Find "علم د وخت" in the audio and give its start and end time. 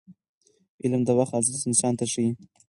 0.83-1.33